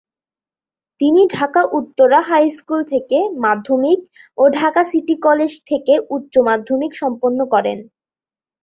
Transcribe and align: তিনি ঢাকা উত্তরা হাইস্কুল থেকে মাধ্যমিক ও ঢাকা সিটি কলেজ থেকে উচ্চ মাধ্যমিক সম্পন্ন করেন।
তিনি 1.01 1.21
ঢাকা 1.35 1.61
উত্তরা 1.79 2.19
হাইস্কুল 2.29 2.79
থেকে 2.93 3.17
মাধ্যমিক 3.43 3.99
ও 4.37 4.43
ঢাকা 4.59 4.81
সিটি 4.91 5.15
কলেজ 5.25 5.53
থেকে 5.69 5.93
উচ্চ 6.15 6.33
মাধ্যমিক 6.49 6.91
সম্পন্ন 7.01 7.39
করেন। 7.53 7.77